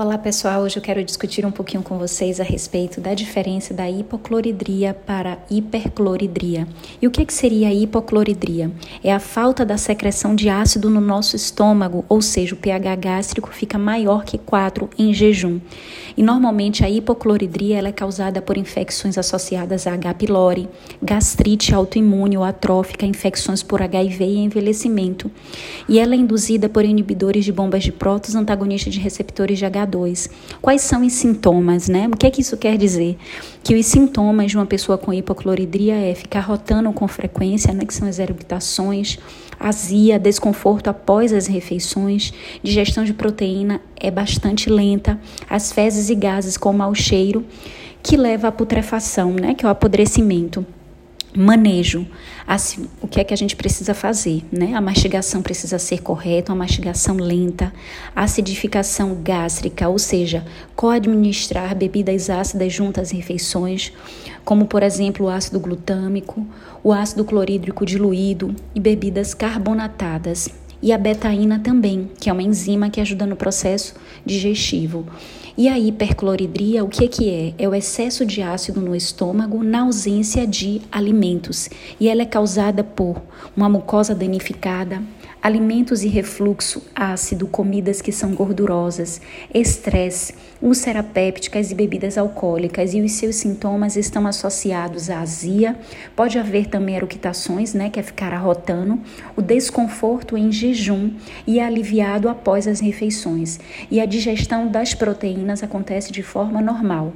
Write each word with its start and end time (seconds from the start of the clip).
Olá 0.00 0.16
pessoal, 0.16 0.62
hoje 0.62 0.76
eu 0.76 0.80
quero 0.80 1.02
discutir 1.02 1.44
um 1.44 1.50
pouquinho 1.50 1.82
com 1.82 1.98
vocês 1.98 2.38
a 2.38 2.44
respeito 2.44 3.00
da 3.00 3.14
diferença 3.14 3.74
da 3.74 3.90
hipocloridria 3.90 4.94
para 4.94 5.38
hipercloridria. 5.50 6.68
E 7.02 7.06
o 7.08 7.10
que, 7.10 7.24
que 7.24 7.34
seria 7.34 7.66
a 7.66 7.74
hipocloridria? 7.74 8.70
É 9.02 9.12
a 9.12 9.18
falta 9.18 9.64
da 9.64 9.76
secreção 9.76 10.36
de 10.36 10.48
ácido 10.48 10.88
no 10.88 11.00
nosso 11.00 11.34
estômago, 11.34 12.04
ou 12.08 12.22
seja, 12.22 12.54
o 12.54 12.58
pH 12.58 12.94
gástrico 12.94 13.52
fica 13.52 13.76
maior 13.76 14.24
que 14.24 14.38
4 14.38 14.88
em 14.96 15.12
jejum. 15.12 15.58
E 16.16 16.22
normalmente 16.22 16.84
a 16.84 16.88
hipocloridria 16.88 17.78
ela 17.78 17.88
é 17.88 17.92
causada 17.92 18.40
por 18.40 18.56
infecções 18.56 19.18
associadas 19.18 19.84
a 19.88 19.94
H. 19.94 20.14
pylori, 20.14 20.68
gastrite 21.02 21.74
autoimune 21.74 22.38
ou 22.38 22.44
atrófica, 22.44 23.04
infecções 23.04 23.64
por 23.64 23.82
HIV 23.82 24.24
e 24.24 24.38
envelhecimento. 24.38 25.28
E 25.88 25.98
ela 25.98 26.14
é 26.14 26.18
induzida 26.18 26.68
por 26.68 26.84
inibidores 26.84 27.44
de 27.44 27.50
bombas 27.50 27.82
de 27.82 27.90
prótons, 27.90 28.36
antagonistas 28.36 28.94
de 28.94 29.00
receptores 29.00 29.58
de 29.58 29.64
H 29.64 29.87
Quais 30.60 30.82
são 30.82 31.06
os 31.06 31.12
sintomas, 31.12 31.88
né? 31.88 32.08
O 32.12 32.16
que 32.16 32.26
é 32.26 32.30
que 32.30 32.40
isso 32.40 32.56
quer 32.56 32.76
dizer? 32.76 33.16
Que 33.62 33.74
os 33.74 33.86
sintomas 33.86 34.50
de 34.50 34.56
uma 34.56 34.66
pessoa 34.66 34.98
com 34.98 35.12
hipocloridria 35.12 35.94
é 35.94 36.14
ficar 36.14 36.40
rotando 36.40 36.92
com 36.92 37.08
frequência, 37.08 37.72
né? 37.72 37.84
Que 37.84 37.94
são 37.94 38.06
as 38.06 38.18
eruptações, 38.18 39.18
azia, 39.58 40.18
desconforto 40.18 40.88
após 40.88 41.32
as 41.32 41.46
refeições, 41.46 42.32
digestão 42.62 43.04
de 43.04 43.12
proteína 43.12 43.80
é 44.00 44.10
bastante 44.10 44.70
lenta, 44.70 45.18
as 45.48 45.72
fezes 45.72 46.10
e 46.10 46.14
gases 46.14 46.56
com 46.56 46.72
mau 46.72 46.94
cheiro, 46.94 47.44
que 48.02 48.16
leva 48.16 48.48
à 48.48 48.52
putrefação, 48.52 49.32
né? 49.32 49.54
Que 49.54 49.64
é 49.64 49.68
o 49.68 49.72
apodrecimento 49.72 50.64
manejo. 51.36 52.06
Assim, 52.46 52.88
o 53.00 53.06
que 53.06 53.20
é 53.20 53.24
que 53.24 53.34
a 53.34 53.36
gente 53.36 53.54
precisa 53.54 53.94
fazer? 53.94 54.42
Né? 54.50 54.74
A 54.74 54.80
mastigação 54.80 55.42
precisa 55.42 55.78
ser 55.78 56.02
correta, 56.02 56.52
uma 56.52 56.64
mastigação 56.64 57.16
lenta, 57.16 57.72
acidificação 58.14 59.14
gástrica, 59.22 59.88
ou 59.88 59.98
seja, 59.98 60.44
co-administrar 60.74 61.74
bebidas 61.74 62.30
ácidas 62.30 62.72
junto 62.72 63.00
às 63.00 63.10
refeições, 63.10 63.92
como 64.44 64.66
por 64.66 64.82
exemplo 64.82 65.26
o 65.26 65.28
ácido 65.28 65.60
glutâmico, 65.60 66.46
o 66.82 66.92
ácido 66.92 67.24
clorídrico 67.24 67.84
diluído 67.84 68.54
e 68.74 68.80
bebidas 68.80 69.34
carbonatadas 69.34 70.48
e 70.80 70.92
a 70.92 70.98
betaína 70.98 71.58
também, 71.58 72.10
que 72.20 72.30
é 72.30 72.32
uma 72.32 72.42
enzima 72.42 72.88
que 72.88 73.00
ajuda 73.00 73.26
no 73.26 73.36
processo 73.36 73.94
digestivo. 74.24 75.06
E 75.58 75.68
a 75.68 75.76
hipercloridria, 75.76 76.84
o 76.84 76.88
que, 76.88 77.08
que 77.08 77.28
é? 77.28 77.52
É 77.58 77.68
o 77.68 77.74
excesso 77.74 78.24
de 78.24 78.40
ácido 78.40 78.80
no 78.80 78.94
estômago 78.94 79.64
na 79.64 79.80
ausência 79.80 80.46
de 80.46 80.80
alimentos. 80.92 81.68
E 81.98 82.08
ela 82.08 82.22
é 82.22 82.24
causada 82.24 82.84
por 82.84 83.20
uma 83.56 83.68
mucosa 83.68 84.14
danificada, 84.14 85.02
alimentos 85.42 86.04
e 86.04 86.08
refluxo 86.08 86.82
ácido, 86.94 87.48
comidas 87.48 88.00
que 88.00 88.12
são 88.12 88.34
gordurosas, 88.34 89.20
estresse, 89.52 90.34
úlcera 90.60 91.02
pépticas 91.02 91.72
e 91.72 91.74
bebidas 91.74 92.16
alcoólicas. 92.16 92.94
E 92.94 93.00
os 93.00 93.12
seus 93.12 93.34
sintomas 93.34 93.96
estão 93.96 94.28
associados 94.28 95.10
à 95.10 95.20
azia, 95.20 95.76
pode 96.14 96.38
haver 96.38 96.66
também 96.66 96.94
eructações, 96.94 97.74
né, 97.74 97.90
que 97.90 97.98
é 97.98 98.02
ficar 98.02 98.32
arrotando, 98.32 99.00
o 99.36 99.42
desconforto 99.42 100.36
em 100.36 100.52
jejum 100.52 101.10
e 101.46 101.58
é 101.58 101.64
aliviado 101.64 102.28
após 102.28 102.68
as 102.68 102.78
refeições. 102.78 103.58
E 103.90 104.00
a 104.00 104.06
digestão 104.06 104.68
das 104.68 104.94
proteínas 104.94 105.47
acontece 105.64 106.12
de 106.12 106.22
forma 106.22 106.60
normal. 106.60 107.12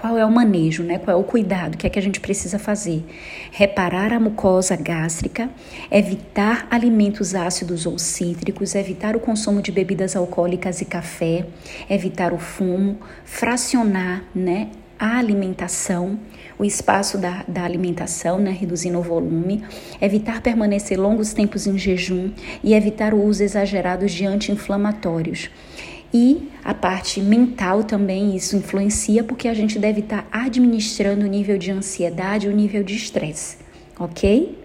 Qual 0.00 0.16
é 0.16 0.24
o 0.24 0.30
manejo, 0.30 0.82
né? 0.82 0.98
Qual 0.98 1.14
é 1.14 1.20
o 1.20 1.22
cuidado 1.22 1.76
que 1.76 1.86
é 1.86 1.90
que 1.90 1.98
a 1.98 2.02
gente 2.02 2.20
precisa 2.20 2.58
fazer? 2.58 3.04
Reparar 3.50 4.14
a 4.14 4.18
mucosa 4.18 4.74
gástrica, 4.74 5.50
evitar 5.90 6.66
alimentos 6.70 7.34
ácidos 7.34 7.84
ou 7.84 7.98
cítricos, 7.98 8.74
evitar 8.74 9.14
o 9.14 9.20
consumo 9.20 9.60
de 9.60 9.70
bebidas 9.70 10.16
alcoólicas 10.16 10.80
e 10.80 10.86
café, 10.86 11.44
evitar 11.88 12.32
o 12.32 12.38
fumo, 12.38 12.98
fracionar, 13.26 14.24
né? 14.34 14.70
A 14.98 15.18
alimentação, 15.18 16.18
o 16.58 16.64
espaço 16.64 17.18
da, 17.18 17.44
da 17.46 17.62
alimentação, 17.62 18.38
né, 18.38 18.50
reduzindo 18.50 18.98
o 18.98 19.02
volume, 19.02 19.64
evitar 19.98 20.42
permanecer 20.42 21.00
longos 21.00 21.32
tempos 21.32 21.66
em 21.66 21.78
jejum 21.78 22.32
e 22.62 22.74
evitar 22.74 23.14
o 23.14 23.22
uso 23.22 23.42
exagerado 23.42 24.06
de 24.06 24.26
anti-inflamatórios. 24.26 25.50
E 26.12 26.48
a 26.64 26.74
parte 26.74 27.20
mental 27.20 27.84
também 27.84 28.34
isso 28.34 28.56
influencia 28.56 29.22
porque 29.22 29.46
a 29.46 29.54
gente 29.54 29.78
deve 29.78 30.00
estar 30.00 30.26
administrando 30.32 31.24
o 31.24 31.28
nível 31.28 31.56
de 31.56 31.70
ansiedade, 31.70 32.48
o 32.48 32.52
nível 32.52 32.82
de 32.82 32.96
estresse, 32.96 33.58
ok? 33.98 34.58